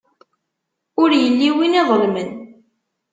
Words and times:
Ur 1.01 1.09
yelli 1.21 1.49
win 1.55 1.79
iḍelmen. 1.81 2.29